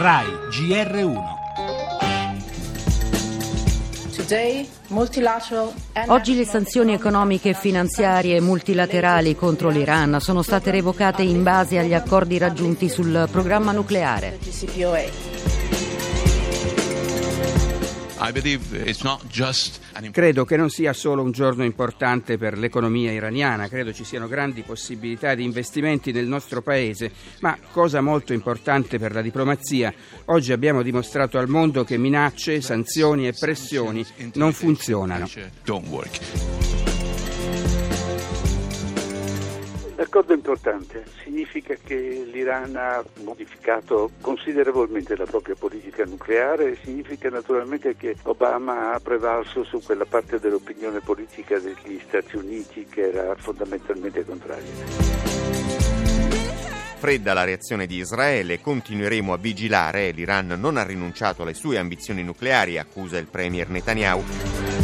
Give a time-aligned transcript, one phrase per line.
[0.00, 1.18] RAI GR1
[6.06, 11.92] Oggi le sanzioni economiche e finanziarie multilaterali contro l'Iran sono state revocate in base agli
[11.92, 14.38] accordi raggiunti sul programma nucleare.
[20.10, 24.62] Credo che non sia solo un giorno importante per l'economia iraniana, credo ci siano grandi
[24.62, 29.92] possibilità di investimenti nel nostro paese, ma cosa molto importante per la diplomazia,
[30.26, 35.26] oggi abbiamo dimostrato al mondo che minacce, sanzioni e pressioni non funzionano.
[40.00, 47.28] L'accordo è importante, significa che l'Iran ha modificato considerevolmente la propria politica nucleare e significa
[47.28, 53.34] naturalmente che Obama ha prevalso su quella parte dell'opinione politica degli Stati Uniti che era
[53.36, 54.72] fondamentalmente contraria.
[56.96, 62.24] Fredda la reazione di Israele, continueremo a vigilare, l'Iran non ha rinunciato alle sue ambizioni
[62.24, 64.79] nucleari, accusa il premier Netanyahu.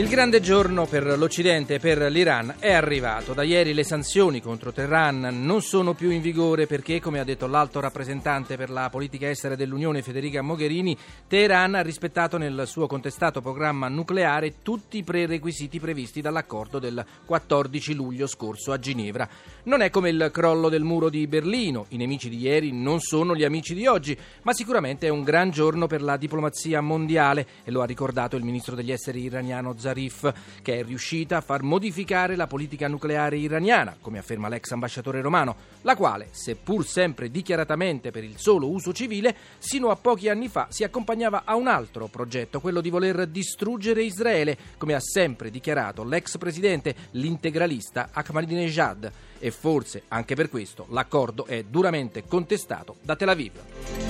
[0.00, 3.34] Il grande giorno per l'Occidente e per l'Iran è arrivato.
[3.34, 7.46] Da ieri le sanzioni contro Teheran non sono più in vigore perché, come ha detto
[7.46, 10.96] l'alto rappresentante per la politica estera dell'Unione Federica Mogherini,
[11.28, 17.92] Teheran ha rispettato nel suo contestato programma nucleare tutti i prerequisiti previsti dall'accordo del 14
[17.92, 19.28] luglio scorso a Ginevra.
[19.64, 23.36] Non è come il crollo del muro di Berlino, i nemici di ieri non sono
[23.36, 27.70] gli amici di oggi, ma sicuramente è un gran giorno per la diplomazia mondiale e
[27.70, 31.62] lo ha ricordato il ministro degli esteri iraniano Zarif Zarif, che è riuscita a far
[31.62, 38.10] modificare la politica nucleare iraniana, come afferma l'ex ambasciatore romano, la quale, seppur sempre dichiaratamente
[38.10, 42.06] per il solo uso civile, sino a pochi anni fa si accompagnava a un altro
[42.06, 49.12] progetto, quello di voler distruggere Israele, come ha sempre dichiarato l'ex presidente, l'integralista Ahmadinejad.
[49.42, 54.09] E forse anche per questo l'accordo è duramente contestato da Tel Aviv.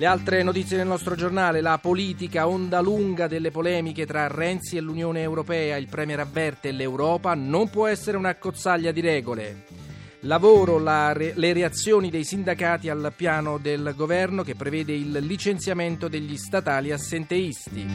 [0.00, 4.80] Le altre notizie del nostro giornale, la politica onda lunga delle polemiche tra Renzi e
[4.80, 9.79] l'Unione Europea, il Premier avverte l'Europa non può essere una cozzaglia di regole.
[10.24, 16.36] Lavoro, la, le reazioni dei sindacati al piano del governo che prevede il licenziamento degli
[16.36, 17.86] statali assenteisti.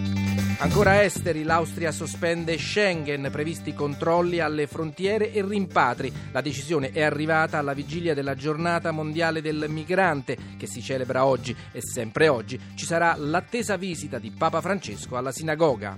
[0.58, 6.12] Ancora esteri, l'Austria sospende Schengen, previsti controlli alle frontiere e rimpatri.
[6.32, 11.56] La decisione è arrivata alla vigilia della giornata mondiale del migrante che si celebra oggi
[11.72, 15.96] e sempre oggi ci sarà l'attesa visita di Papa Francesco alla sinagoga.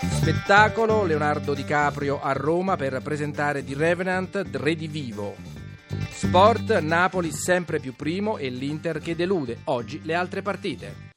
[0.00, 5.57] Spettacolo Leonardo DiCaprio a Roma per presentare The Revenant Redivivo.
[6.10, 9.58] Sport, Napoli sempre più primo e l'Inter che delude.
[9.64, 11.07] Oggi le altre partite.